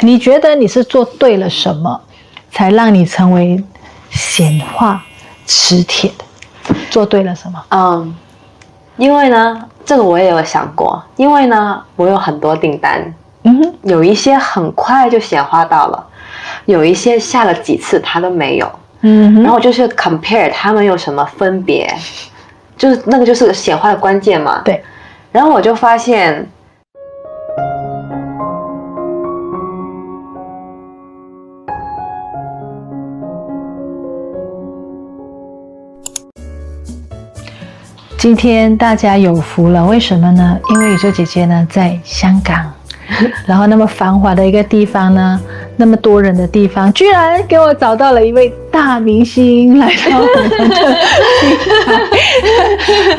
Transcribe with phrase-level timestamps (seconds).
[0.00, 2.00] 你觉得你是做对了什么，
[2.50, 3.62] 才让你成为
[4.10, 5.04] 显化
[5.44, 6.74] 磁铁的？
[6.90, 7.62] 做对了什么？
[7.68, 8.16] 嗯，
[8.96, 16.06] 因为呢，这个我也有想过，因为呢，我有很多订单，嗯哼，有一些很快就显化到了，
[16.64, 18.72] 有一些下了几次它都没有，
[19.02, 21.94] 嗯哼，然后就是 compare 他们有什么分别，
[22.78, 24.82] 就是那个就是显化的关键嘛，对，
[25.30, 26.50] 然后我就发现。
[38.22, 40.56] 今天大家有福了，为什么呢？
[40.70, 42.72] 因为宇宙姐姐呢在香港，
[43.44, 45.40] 然后那么繁华的一个地方呢，
[45.76, 50.96] 那么多人的地方，居然给我找到了一位大明星来到我们的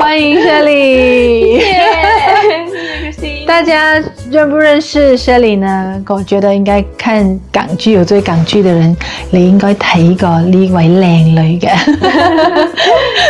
[0.00, 2.03] 欢迎 Shirley。
[3.54, 6.02] 大家认不认识 Shelley 呢？
[6.08, 8.96] 我觉得应该看港剧，有追港剧的人，
[9.30, 11.70] 你应该睇过呢位靓女嘅。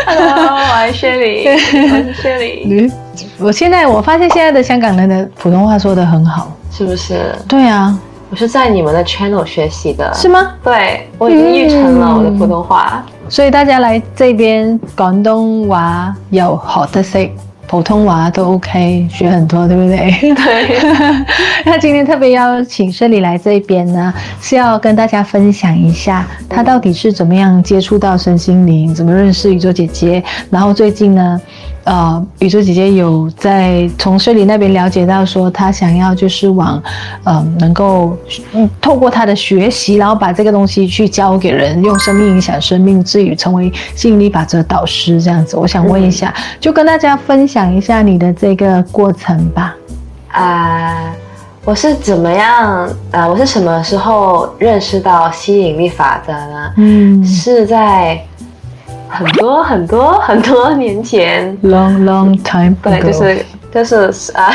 [0.06, 2.90] Hello，我系 Shelley， 我是 Shirley。
[3.38, 7.34] 我现在我发现现在的香港人的普通话说得很好，是不是？
[7.46, 7.94] 对啊，
[8.30, 10.52] 我是在你们的 channel 学习的，是吗？
[10.64, 17.30] 对，我已经育成了我的普通话，嗯，所以大家来这边广东话有学得识。
[17.74, 20.32] 普通娃都 OK，学很多，对不对？
[20.32, 20.78] 对。
[21.66, 31.40] 那今天特别邀请 Shirley 来这边呢，是要跟大家分享一下，他到底是怎么样接触到身心灵，怎么认识宇宙姐姐，然后最近呢，
[31.84, 36.82] 呃，宇宙姐姐有在从 Shirley 那边了解到说，她想要就是往，
[37.24, 38.16] 呃，能够
[38.52, 45.58] 嗯透过她的学习，然后把这个东西去教给人，用生命影响生命，至于成为吸引力法则导师这样子。
[45.58, 49.76] 我想问一下，嗯、就跟大家分享一下你的这个过程吧。
[50.28, 51.14] 啊、呃，
[51.66, 52.86] 我是怎么样？
[52.86, 56.72] 啊、呃，我是什么时候认识到吸引力法则呢？
[56.78, 58.18] 嗯，是在。
[59.14, 64.52] 很多很多很多年前，long long time ago，对，就是就是啊，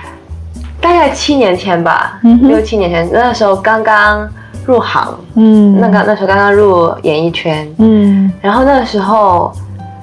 [0.80, 4.28] 大概七年前吧，嗯、六七年前，那时候刚刚
[4.66, 9.52] 入行，嗯，那个那时候刚刚入演艺圈，嗯，然后那个时候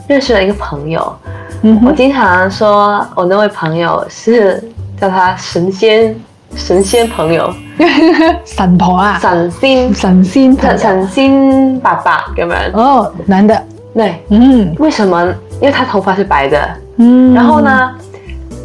[0.07, 1.15] 认识了一个朋友，
[1.61, 4.63] 嗯，我经常说我那位朋友是
[4.99, 6.15] 叫他神仙
[6.55, 7.53] 神仙朋友，
[8.45, 12.79] 神婆啊，神仙神仙神神仙爸爸有没有？
[12.79, 13.63] 哦，男的。
[13.97, 15.25] 对，嗯，为什么？
[15.59, 17.91] 因为他头发是白的，嗯，然后呢，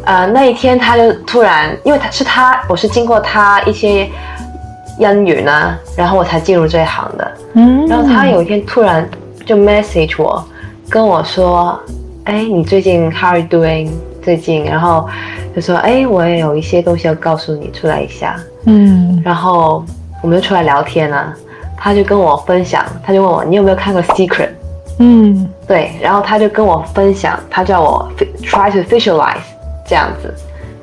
[0.05, 4.07] 呃，那一天他就突然，因为他是他，我是经过他一些
[4.99, 9.09] 英语呢，然后我才进入这一行的，嗯，然后他有一天突然
[9.43, 10.45] 就 message 我，
[10.87, 11.79] 跟我说，
[12.25, 13.89] 哎，你最近 how are you doing？
[14.21, 15.09] 最近，然后
[15.55, 18.35] 就说，哎，我也有一些东西要告诉你，出来一下，
[18.67, 19.83] 嗯，然后
[20.21, 21.33] 我们就出来聊天了，
[21.75, 24.49] 他就跟我分享，他就问我，你有没有看过 Secret？
[24.99, 28.07] 嗯，对，然后他就跟我分享，他叫我
[28.43, 29.41] try to visualize
[29.87, 30.33] 这样子。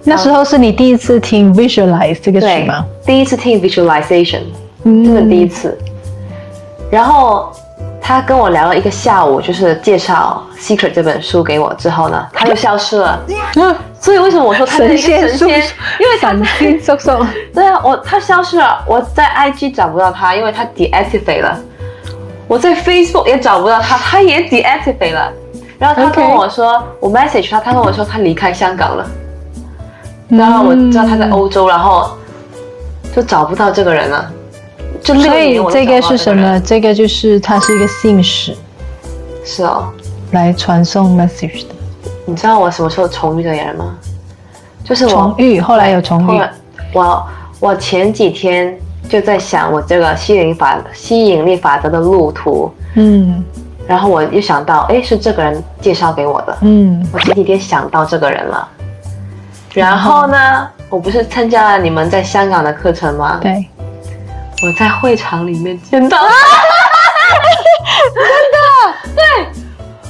[0.02, 2.84] 那时候是你第一次听 visualize 这个词吗？
[3.04, 4.40] 第一次听 visualization，
[4.84, 5.78] 嗯，真的第一次。
[6.90, 7.52] 然后
[8.00, 13.22] 他跟我聊了一个下午，就是介绍 Secret 这本书给我之后呢，他就消失了。
[13.56, 15.48] 嗯，所以为什么我说他是一个神仙？
[15.48, 17.24] 因为神仙叔叔。
[17.54, 21.60] 对啊，我他消失了，我在 IG 找不到他，因为他 deactivate 了。
[22.50, 25.32] 我在 Facebook 也找不到他， 他也 deactivate 了。
[25.78, 29.08] 然后他跟我说.我 message 他，他跟我说他离开香港了。
[30.26, 32.10] 然后我知道他在欧洲，然后
[33.14, 34.32] 就找不到这个人了。
[35.00, 36.58] 就所以这个是什么？
[36.62, 38.56] 这个就是他是一个信使，
[39.44, 39.88] 是哦，
[40.32, 41.74] 来传送 message 的。
[42.26, 43.96] 你知道我什么时候重遇这个人吗？
[44.82, 46.42] 就是我重遇，后来有重遇。
[46.92, 47.24] 我
[47.60, 48.76] 我前几天。
[49.10, 53.44] 就在想我这个吸引法吸引力法则的路途，嗯，
[53.88, 58.68] 然后我又想到，哎，是这个人介绍给我的，嗯，我前几天想到这个人了，
[59.74, 60.38] 然后呢，
[60.78, 63.40] 嗯、我不是参加了你们在香港的课程吗？
[63.42, 63.66] 对，
[64.62, 66.16] 我在会场里面见到，
[68.14, 68.22] 真
[68.54, 69.24] 的，对，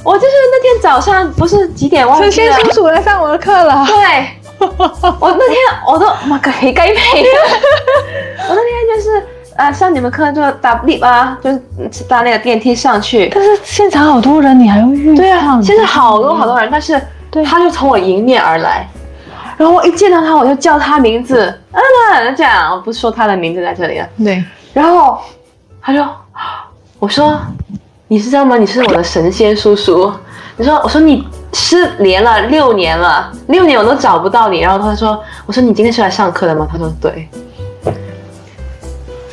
[0.03, 4.40] 我就是那天早上不是几点忘记了，神仙叔叔来上我的课了，对。
[5.19, 7.25] 我那天我都妈个黑鸡皮，
[8.47, 9.25] 我那天就是
[9.55, 13.29] 呃上你们课就搭 lift 啊，就是搭那个电梯上去。
[13.33, 17.01] 但是现场好多人，你还要遇对啊，现在好多好多人，但是
[17.45, 18.87] 他就从我迎面而来，
[19.57, 24.07] 然后我一见到他，我就叫他名字，嗯，这样我不说他的名字在这里了。
[24.23, 24.43] 对，
[24.73, 25.19] 然后
[25.81, 26.07] 他说，
[26.99, 27.39] 我说
[28.11, 28.57] 你是知道吗？
[28.57, 30.11] 你是我的神仙叔叔。
[30.57, 31.25] 你说，我说你。
[31.53, 34.61] 失联了六年了，六年我都找不到你。
[34.61, 37.27] 然后他说：“我说你今天是来上课的吗？”他说：“对。”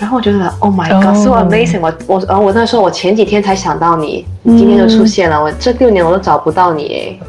[0.01, 1.79] 然后我觉得，Oh my God，so amazing！
[1.81, 5.37] 我我然后我那时候我前几天才想到你，今天就出现了。
[5.37, 7.21] 嗯、我这六年我都找不到你，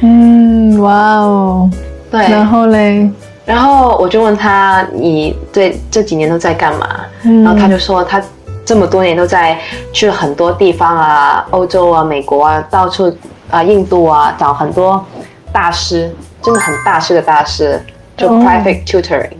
[0.00, 1.70] 嗯，哇哦，
[2.10, 2.22] 对。
[2.22, 3.10] 然后嘞，
[3.44, 6.88] 然后我就问他，你对这几年都在干嘛？
[7.24, 8.22] 嗯、然后他就说，他
[8.64, 9.58] 这么多年都在
[9.92, 13.12] 去了很多地方啊，欧洲啊、美国啊，到处
[13.50, 15.04] 啊，印度啊，找很多
[15.52, 17.80] 大师，真的很大师的大师，
[18.16, 19.30] 就 private tutoring。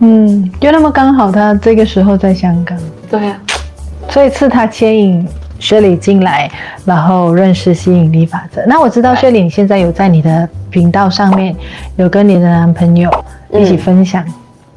[0.00, 2.78] 嗯，就那么刚好，他这个时候在香港。
[3.10, 5.26] 对呀、啊，所以次他牵引
[5.58, 6.50] 薛礼进来，
[6.84, 8.62] 然后认识吸引力法则。
[8.66, 11.56] 那我知道薛礼，你现在有在你的频道上面
[11.96, 13.10] 有跟你的男朋友
[13.50, 14.22] 一起分享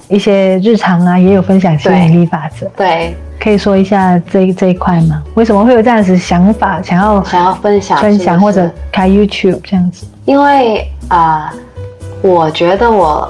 [0.07, 2.65] 一些日常啊，也有分享吸引力法则。
[2.77, 5.23] 对，可以说一下这这一块吗？
[5.35, 10.05] 为什么会有这样子想法，想要想要分享分享或者开 YouTube 这样子？
[10.25, 11.59] 因为啊、呃，
[12.29, 13.29] 我觉得我。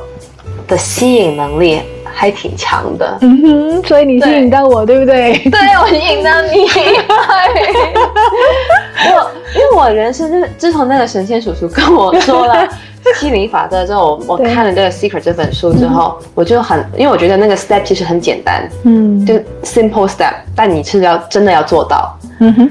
[0.68, 1.82] 的吸引能力
[2.14, 5.34] 还挺强的，嗯哼，所以你吸引到我，对，对不对？
[5.50, 6.60] 对，我吸引到你。
[9.10, 12.68] 我因为我人生就是自从那个神仙叔叔跟我说了
[13.16, 22.70] 吸引力法则之后，我我看了这个《Secret》这本书之后，嗯、我就很，因为我觉得那个 step 其实很简单，嗯，就 simple step，但你是要真的要做到，嗯哼。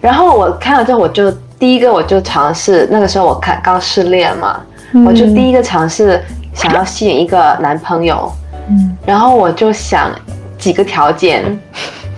[0.00, 4.60] 然后我看了之后，我就第一个我就尝试，那个时候我看刚失恋嘛，
[4.92, 6.22] 嗯、我就第一个尝试。
[6.56, 8.32] 想要吸引一个男朋友，
[8.70, 10.10] 嗯，然后我就想
[10.56, 11.44] 几个条件，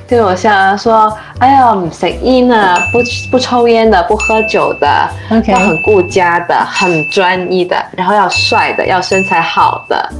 [0.08, 2.98] 对，我想说，哎呀，唔食烟啊，不
[3.30, 4.88] 不抽烟的，不喝酒的
[5.46, 10.10] 要很顾家的，很专一的，然后要帅的，要身材好的，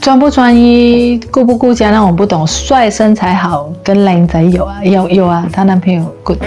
[0.00, 2.46] 专不专一，顾不顾家，那我不懂。
[2.46, 6.38] 帅、身材好跟靓仔有啊，有有啊，她男朋友 good，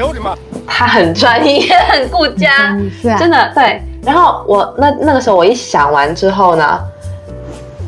[0.66, 3.80] 他很专一， 很顾家，是啊，真的对。
[4.04, 6.80] 然后我那那个时候我一想完之后呢，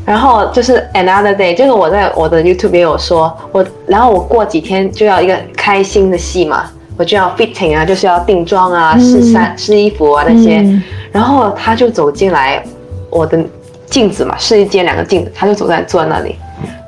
[0.05, 12.61] 然后就是 another day，就是我在我的 YouTube 也有说，我然后我过几天就要一个开心的戏嘛，我就要 fitting 啊，就是要定妆啊，试衫、试衣服啊那些，嗯、然后他就走进来
[13.09, 13.41] 我的
[13.85, 16.35] 镜子嘛，试衣间两个镜子，他就走在坐在那里，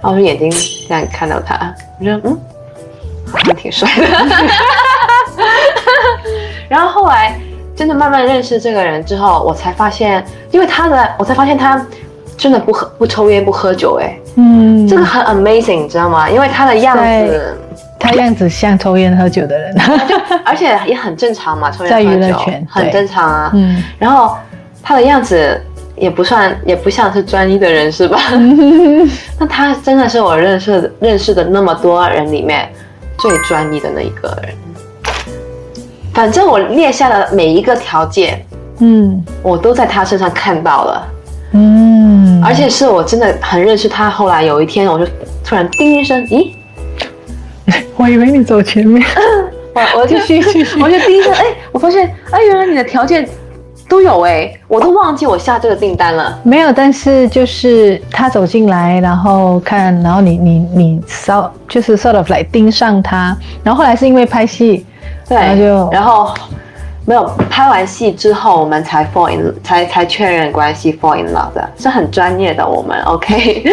[0.01, 0.51] 然后我就眼睛
[0.87, 2.37] 这样看到他，我觉得嗯，
[3.31, 4.05] 好像挺帅的，
[6.67, 7.39] 然后后来。
[7.77, 11.85] 真的慢慢认识这个人之后，我才发现，因为他的，我才发现他
[12.45, 16.29] 真的不喝、不抽烟、不喝酒，哎，嗯，这个很 amazing，你知道吗？
[16.29, 17.57] 因为他的样子，
[17.99, 19.75] 他样子像抽烟喝酒的人，
[20.45, 23.49] 而且也很正常嘛， 抽烟喝酒，在娱乐圈很正常啊。
[23.55, 24.37] 嗯，然后
[24.83, 25.59] 他的样子
[25.95, 28.19] 也不算，也不像是专一的人，是吧？
[29.39, 32.69] 那他真的是我认识认识的那么多人里面
[33.17, 34.53] 最专一的那一个人。
[36.13, 38.39] 反正我列下的每一个条件，
[38.81, 41.07] 嗯，我都在他身上看到了，
[41.53, 41.94] 嗯，
[42.45, 44.09] 而且是我真的很认识他。
[44.09, 45.05] 后来有一天，我就
[45.43, 46.51] 突然叮一声，咦，
[47.97, 49.03] 我以为你走前面，
[49.73, 53.27] 我我就继续继续， 我就叮一声，哎，我发现，哎，原来你的条件
[53.89, 56.39] 都有哎，我都忘记我下这个订单了。
[56.43, 64.85] 没有，但是就是他走进来，然后看，然后你你你稍就是 sort of 来盯上他，然后后来是因为拍戏。
[65.27, 66.33] 对，然后就然后
[67.05, 72.67] 没有拍完戏之后，我们才 fall in 才才确认关系 fall in love 的，是很专业的。
[72.67, 73.63] 我们 OK，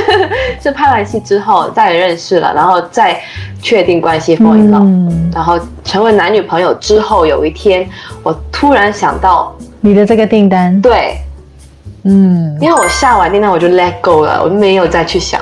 [0.62, 3.20] 是拍完戏之后再认识了，然后再
[3.60, 7.86] 确定关系 fall in love，、嗯、然后成为男女朋友之后，有一天
[8.22, 11.18] 我突然想到你的这个订单，对，
[12.04, 15.40] 嗯，因为我下完订单我就 let go 了，我就没有再去想。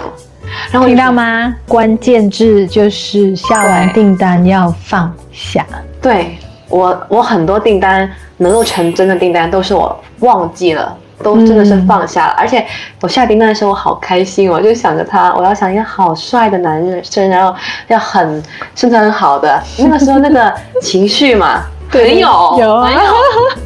[0.70, 1.54] 然后听到吗？
[1.68, 5.64] 关键字就是下完订单要放下。
[6.00, 8.08] 对，我，我很多订单
[8.38, 12.34] 能够成真的订单都是我忘记了，都真的是放下了。
[12.34, 12.64] 嗯、而且
[13.00, 17.54] 我下订单的时候我好开心，我就想着他，我要想一个好帅的男人，然后
[17.88, 18.42] 要很
[18.74, 19.62] 身材很好的。
[19.78, 22.90] 那个时候那个情绪嘛，很有有啊，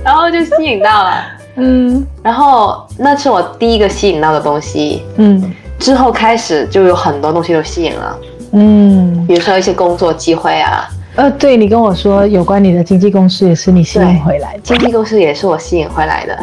[0.04, 1.24] 然后就吸引到了。
[1.56, 5.04] 嗯，然后那是我第一个吸引到的东西。
[5.16, 5.54] 嗯。
[5.80, 8.18] 之后开始就有很多东西都吸引了，
[8.52, 10.86] 嗯，比如说一些工作机会啊，
[11.20, 16.34] 呃，对，你跟我说有关你的经纪公司也是你吸引回来的，经纪公司也是我吸引回来的，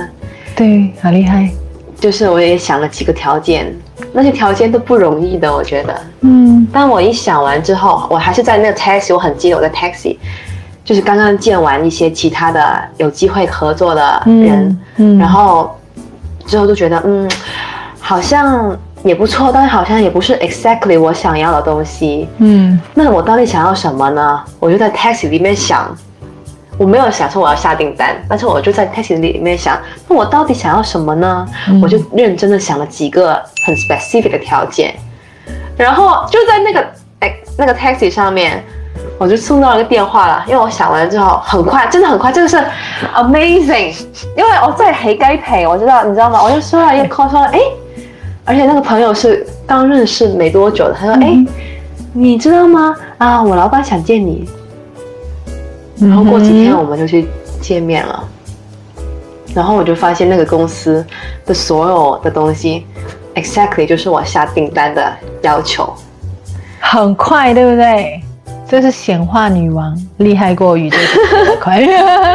[0.56, 1.50] 对，好厉害，
[2.00, 3.76] 就是我也想了几个条件，
[4.14, 10.16] 那些条件都不容易的，我觉得，嗯，但我一想完之后，我还是在那个 taxi，我很记得我在 taxi，
[10.86, 15.76] 就是刚刚见完一些其他的有机会合作的人，嗯，嗯，然后
[16.46, 17.28] 之后就觉得，嗯，
[18.00, 18.78] 好像。
[19.04, 22.28] 也不错，但是好像也不是 exactly 我想要的东西。
[22.40, 24.44] 嗯，那我到底想要什么呢？
[24.60, 25.96] 我就在 taxi 里面想，
[26.78, 31.48] 我没有想说我要下订单，但是我就在 taxi 里面想，那我到底想要什么呢？
[31.70, 34.94] 嗯，我就认真的想了几个很 specific 的条件，
[35.78, 36.86] 然后就在那个
[37.20, 38.64] 哎那个 taxi 上面，
[39.18, 40.44] 我就送到了个电话了。
[40.48, 42.58] 因为我想完了之后，很快，真的很快，这个是
[43.16, 43.96] amazing。
[44.36, 46.44] 因为我在起鸡皮，我知道，你知道吗？
[46.44, 47.60] 我就收到一个 call 说，哎，
[48.48, 51.48] 而且那个朋友是刚认识没多久的，他说，哎、嗯，
[52.14, 52.96] 你知道吗？
[53.18, 54.48] 啊，我老板想见你。
[56.00, 57.28] 然后过几天我们就去
[57.60, 58.24] 见面了。
[59.54, 61.06] 然后我就发现那个公司
[61.46, 62.86] 的所有的东西
[63.36, 65.12] ，exactly 就是我下订单的
[65.42, 65.94] 要求，
[66.80, 68.22] 很快，对不对？
[68.70, 71.82] 这是显化女王厉害过宇宙的快。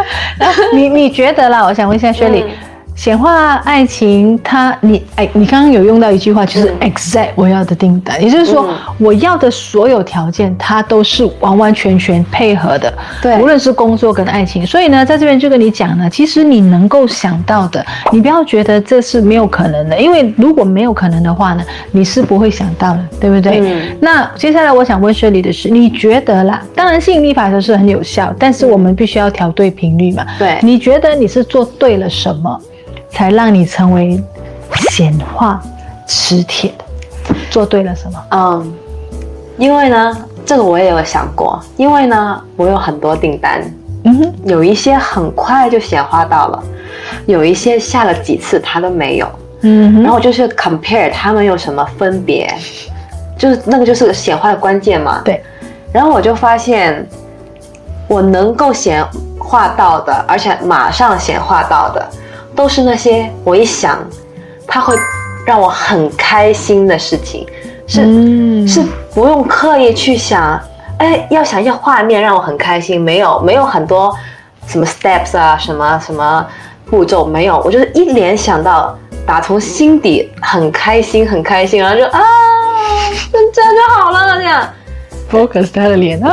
[0.74, 1.64] 你你觉得啦？
[1.64, 2.44] 我想问一下雪莉。
[2.94, 8.68] 显化爱情，它你哎，你刚刚有用到一句话，就是 exact 我要的订单，也就是说，
[8.98, 12.92] 我要的所有条件，它都是完完全全配合的。
[13.20, 23.58] 对，无论是工作跟爱情，所以呢，在这边就跟你讲呢，其实你能够想到的，你不要觉得这是没有可能的，因为如果没有可能的话呢，你是不会想到的，对不对？
[23.60, 23.96] 嗯。
[24.00, 26.62] 那接下来我想问雪莉的是，你觉得啦？
[26.74, 30.24] 当然吸引力法则是很有效，但是我们必须要调对频率嘛。
[30.38, 30.58] 对。
[30.62, 32.60] 你觉得你是做对了什么？
[33.12, 34.22] 才让你成为
[34.90, 35.60] 显化
[36.06, 38.18] 磁铁的，做对了什么？
[38.30, 38.74] 嗯，
[39.56, 43.62] 因为呢，这个我也有想过，因为呢，我有很多订单，
[44.04, 46.62] 嗯哼，有一些很快就显化到了，
[47.26, 49.28] 有一些下了几次它都没有，
[49.60, 52.52] 嗯，然后就是 compare 他们有什么分别，
[53.38, 55.42] 就是那个就是显化的关键嘛，对，
[55.92, 57.06] 然后我就发现，
[58.08, 59.04] 我能够显
[59.38, 62.08] 化到的，而且马上显化到的。
[62.54, 63.98] 都是那些我一想，
[64.66, 64.94] 他会
[65.46, 67.46] 让我很开心的事情，
[67.86, 68.82] 是、嗯、是
[69.14, 70.60] 不用刻意去想，
[70.98, 74.14] 哎，要想一些画面让我很开心，没有没有很多
[74.66, 76.46] 什么 steps 啊，什么什么
[76.86, 82.20] 步骤没有，我就是一联想到，打从心底很开心很开心，然后就啊，
[83.52, 84.68] 这样就好了这样
[85.30, 86.30] ，focus 他的脸啊。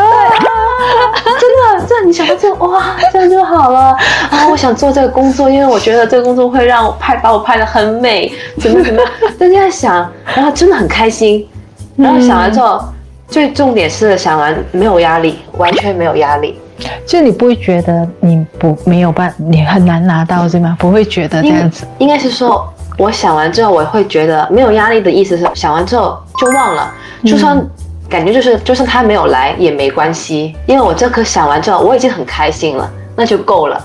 [1.87, 3.95] 这样你想到这样哇，这样就好了
[4.29, 4.47] 啊！
[4.49, 9.01] 我想做这个工作，因为我觉得这个工作会让我拍把我拍得很美，怎么怎么？
[9.01, 9.11] 样。
[9.39, 11.47] 但这样想，然后真的很开心。
[11.95, 12.93] 然后想完之后，嗯、
[13.27, 16.59] 最重点是想完没有压力，完全没有压力。
[17.05, 20.77] 就你不会觉得你不没有办，你很难拿到是吗？
[20.79, 21.85] 不会觉得这样子？
[21.97, 26.93] 应该是说，我想完之后，我会觉得没有压力的意思是，想完之后就忘了，
[27.25, 27.57] 就算。
[27.57, 27.69] 嗯
[28.09, 33.79] 感觉就是，就算他没有来也没关系，因为我这颗想完之后，我已经很开心了，那就够了。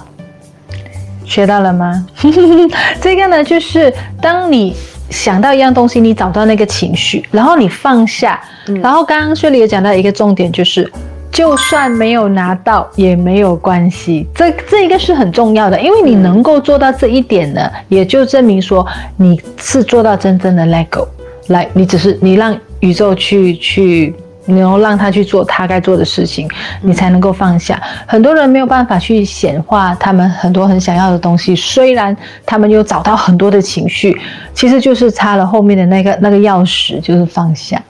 [1.27, 2.07] 学到了吗？
[3.03, 4.75] 这个呢，就是当你
[5.11, 10.91] 想到一样东西，你找到那个情绪，然后你放下，嗯、然后刚刚薛丽也讲到一个重点，就是
[11.31, 18.87] 就算没有拿到也没有关系，这这一个是很重要的，因为你能够做到这一点呢，嗯、也就证明说
[19.19, 21.07] 你是做到真正的 let go，
[21.49, 22.57] 来，你只是你让。
[22.85, 24.15] 宇宙去去，
[24.45, 26.47] 然后让他去做他该做的事情，
[26.83, 27.81] 你才能够放下。
[28.07, 32.15] 很多人没有办法去显化他们很多很想要的东西，虽然
[32.45, 34.15] 他们有找到很多的情绪，
[34.53, 37.81] 其实就是差了后面的那个那个钥匙，就是放下。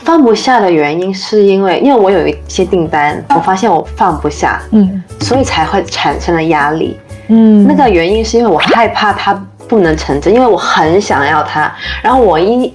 [0.00, 9.34] 放不下的原因是因为，因为我有一些订单，我发现我放不下，嗯，所以才会产生了压力，嗯，那个原因是因为我害怕它
[9.66, 12.72] 不能成真，因为我很想要它，然后我一。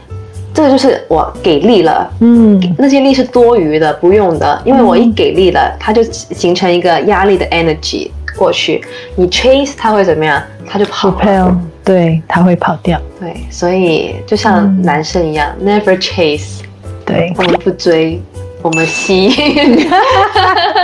[0.58, 8.84] 这个就是我给力了，嗯，那些力是多余的，不用的，因为我一给力了，它就形成一个压力的 energy 过去。
[9.16, 10.42] 你 chase 它会怎么样？
[10.68, 13.00] 它就跑掉，对，它会跑掉。
[13.20, 16.62] 对，所以就像男生一样，嗯，never chase，
[17.06, 18.20] 对，我们不追。
[18.64, 19.86] 我们吸，你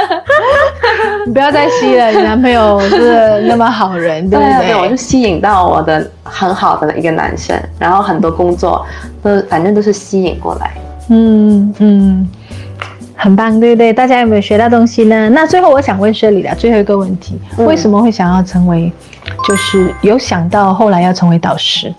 [1.33, 2.11] 不要再吸了。
[2.11, 4.67] 你男朋友是那么好人，对不对？
[4.67, 8.85] 对，我就吸引到我的很好的一个男生，然后很多工作
[9.21, 10.71] 都反正都是吸引过来。
[11.09, 12.29] 嗯嗯，
[13.15, 13.91] 很棒，对不对？
[13.91, 15.29] 大家有没有学到东西呢？
[15.29, 18.91] 那最后我想问雪莉的最后一个问题：嗯、为什么会想要成为？
[19.47, 21.93] 就是有想到后来要成为导师，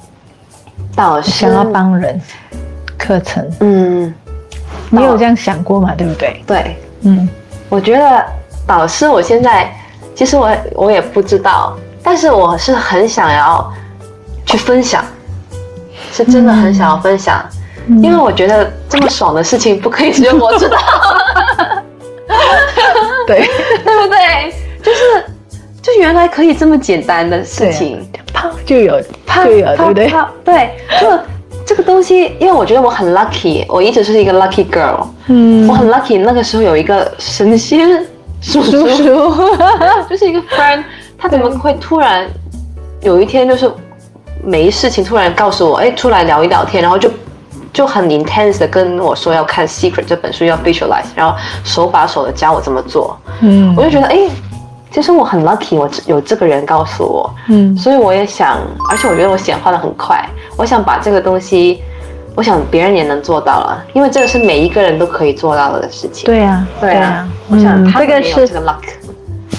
[0.94, 2.20] 导师想要帮人
[2.96, 4.14] 课程，嗯。
[4.90, 5.92] 你有这样想过吗？
[5.96, 6.42] 对不对？
[6.46, 7.28] 对，嗯，
[7.68, 8.24] 我觉得
[8.66, 9.72] 导师，我现在
[10.14, 13.72] 其实我我也不知道，但是我是很想要
[14.46, 15.04] 去分享，
[16.12, 17.44] 是真的很想要分享，
[17.86, 20.78] 嗯、因为我觉得这么爽的事情不可以只有我知道，
[23.26, 23.48] 对
[23.84, 24.54] 对不对？
[24.82, 25.24] 就是
[25.82, 30.12] 就原来可以这么简单的事情，啪就有，啪就有，对不对？
[30.44, 31.08] 对，就。
[31.66, 35.06] 这个东西，因为我觉得我很 lucky，我一直是一个 lucky girl。
[35.28, 38.06] 嗯，我很 lucky，那个时候有一个神仙
[38.44, 39.56] 叔叔，叔 叔
[40.08, 40.84] 就是一个 friend，
[41.16, 42.28] 他怎么会突然
[43.00, 43.70] 有一天就是
[44.44, 47.10] 没事情，突然告诉我，哎，出来聊一聊天，然后就
[47.72, 51.34] 就很 intense 的跟我说要看《Secret》这本书，要 visualize，然后
[51.64, 53.18] 手把手的教我怎么做。
[53.40, 54.28] 嗯，我就觉得，哎，
[54.92, 57.34] 其实我很 lucky，我有这个人告诉我。
[57.48, 58.58] 嗯，所以我也想，
[58.90, 60.22] 而且我觉得我显化的很快，
[60.56, 61.82] 我想把这个东西，
[62.34, 66.26] 我想别人也能做到了，因为这个是每一个人都可以做到的事情。
[66.26, 68.82] 对呀，对呀，我想他们也是这个 luck。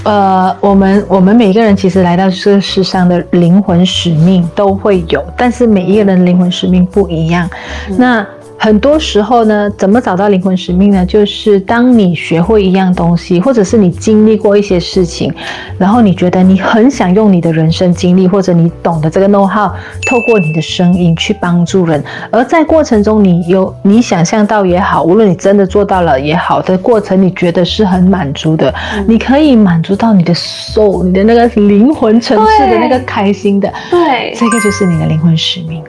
[0.04, 7.50] 呃，我们我们每一个人其实来到这个世上的灵魂使命都会有，但是每一个人的灵魂使命不一样。
[7.90, 8.26] 嗯、那。
[8.66, 11.06] 很多时候呢，怎么找到灵魂使命呢？
[11.06, 15.32] 就是当你学会一样东西，或者是你经历过一些事情，
[15.78, 19.70] 然后你觉得你很想用你的人生经历，或者你懂得这个 know how，
[20.10, 35.84] 透过你的声音去帮助人，而在过程中你有你想象到也好，无论你真的做到了也好的过程，你觉得是很满足的，嗯、你可以满足到你的 soul，你的那个灵魂层次的那个开心的，对，这个就是你的灵魂使命。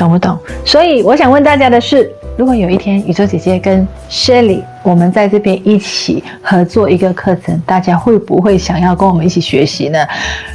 [0.00, 0.38] 懂不懂？
[0.64, 9.98] 所以我想问大家的是，如果有一天宇宙姐姐跟 Shirley 我们在这边一起合作一个课程，大家会不会想要跟我们一起学习呢？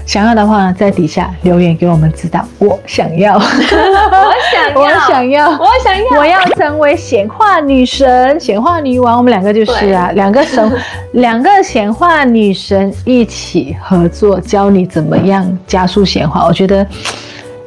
[0.07, 2.43] 想要的话，在底下留言给我们知道。
[2.57, 3.69] 我想要，我想
[4.73, 9.15] 要， 我想要，我想要，我要成为显化女神、显化女王。
[9.17, 10.71] 我们两个就是啊，两个神，
[11.11, 16.43] 两个显化女神一起合作，教你怎么样加速显化。
[16.47, 16.85] 我觉得。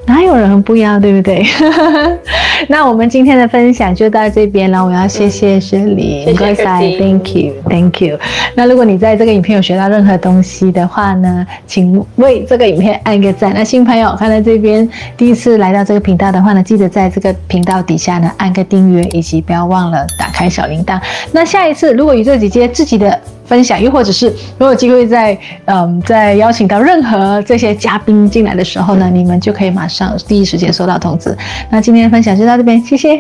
[0.09, 1.45] 哪有人不要，对不对？
[2.69, 4.85] 那我们今天的分享就到这边了。
[4.85, 8.19] 我要谢谢 Shirley，谢谢，Thank you，Thank you。
[8.55, 13.53] 那如果你在这个影片有学到任何东西的话呢，请为这个影片按个赞。
[13.55, 21.01] 那新朋友看到这边第一次来到这个频道的话呢，记得在这个频道底下呢按个订阅，以及不要忘了打开小铃铛。
[21.31, 23.19] 那下一次如果宇宙姐姐自己的。
[23.49, 25.35] 分享，又或者是如果有机会在
[25.65, 31.35] 嗯，在邀请到任何这些嘉宾进来的时候呢，你们就可以马上第一时间收到通知。
[31.71, 33.17] 那今天的分享就到这边，谢谢，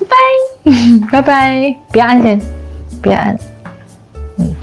[0.00, 0.06] 拜
[1.10, 2.40] 拜， 拜拜，不要按先，
[3.02, 3.36] 不要按，
[4.38, 4.54] 嗯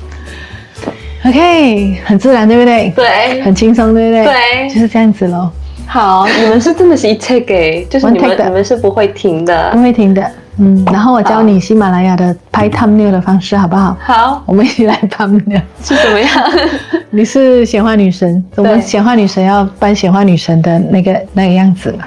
[1.25, 2.91] ，OK，很自然，对不对？
[2.95, 4.25] 对，很轻松，对不对？
[4.25, 5.49] 对，就是这样子喽。
[5.85, 10.23] 好，你们是真的是一 take，就是你们你们是不会停的，不会停的。
[10.61, 13.97] 嗯，然后我教你喜马拉雅的拍 thumbnail 的方式，好不好？
[14.01, 16.29] 好，我们一起来 thumbnail 是怎么样？
[17.09, 21.97] 你是显化女神，我们显化女神要扮显化女神的那个那个样子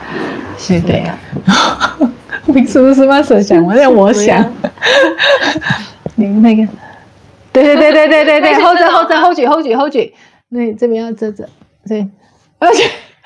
[0.52, 0.58] 嘛？
[0.58, 1.18] 是对呀。
[2.46, 3.22] 你是不是吗？
[3.22, 3.64] 谁想？
[3.64, 4.44] 我在我想。
[6.16, 6.66] 你 那个，
[7.52, 10.14] 对对对对对对对，hold 着 hold 着 hold 举 hold 举 hold 举，
[10.50, 11.48] 那这边要遮着，
[11.88, 12.06] 对，
[12.58, 12.84] 而且。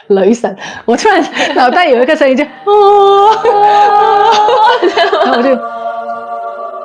[0.09, 1.21] 雷神，我突然
[1.57, 3.37] 脑袋有一个声音就， 哦，
[4.95, 5.51] 然后我就，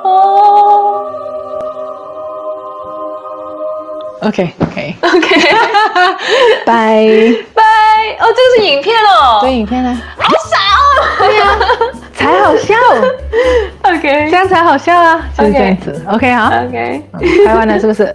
[0.02, 1.06] 哦
[4.22, 5.36] ，OK OK OK，
[6.66, 7.06] 拜拜，
[8.20, 11.58] 哦，这个是影片哦，对影片呢，好傻哦，对呀，
[12.14, 12.74] 才好笑，
[13.90, 16.32] OK，这样才好笑啊，就是这样子，OK。
[16.34, 17.02] 好，OK，
[17.46, 18.14] 拍完了是不是？